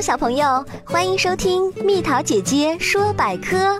[0.00, 3.78] 小朋友，欢迎收听蜜桃姐姐说百科。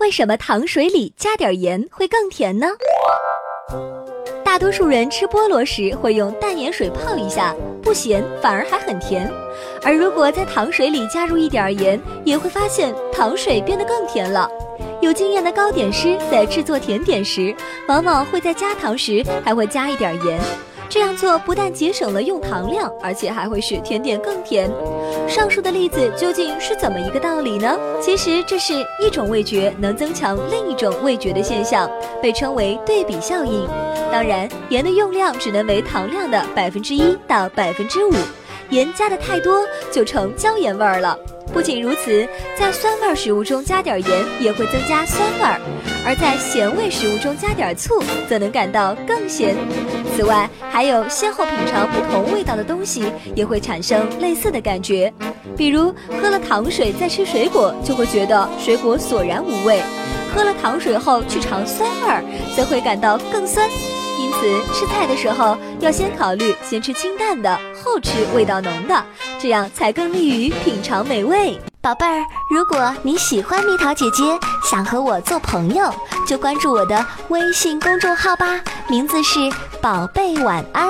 [0.00, 2.66] 为什么糖水里加点盐会更甜呢？
[4.44, 9.32] 大多数人吃菠萝时会用淡盐水泡一下，不咸，反而还很甜。
[9.82, 14.46] 而如果在糖水里加入一点盐，也会发现糖水变得更甜了。
[15.00, 17.54] 有经验的糕点师在制作甜点时，
[17.88, 20.38] 往往会在加糖时还会加一点盐。
[20.90, 24.68] 这样做不但节省了用糖量，而且还会使甜点更甜。
[25.28, 27.78] 上述的例子究竟是怎么一个道理呢？
[28.02, 31.88] 其实这是一种味觉能增强另一种味觉的现象，
[32.20, 33.68] 被称为对比效应。
[34.10, 38.12] 当然，盐的用量只能为糖量的百分之一到百分之五，
[38.70, 39.62] 盐加的太多
[39.92, 41.16] 就成椒盐味儿了。
[41.52, 42.26] 不仅如此，
[42.58, 45.60] 在酸味食物中加点盐也会增加酸味儿，
[46.06, 49.54] 而在咸味食物中加点醋，则能感到更咸。
[50.16, 55.12] 此外，还有先后品尝不同味道的东西，也会产生类似的感觉。
[55.56, 59.80] 比如，喝了糖水再吃水果，就会觉得水果索然无味；
[60.34, 62.24] 喝了糖水后去尝酸味儿，
[62.56, 63.68] 则会感到更酸。
[64.40, 69.04] 此，吃菜的时候要先考虑先吃清淡的，后吃味道浓的，
[69.38, 71.60] 这样才更利于品尝美味。
[71.82, 74.22] 宝贝儿，如果你喜欢蜜桃姐姐，
[74.64, 75.92] 想和我做朋友，
[76.26, 79.38] 就关注我的微信公众号吧，名字是
[79.82, 80.88] 宝贝晚安。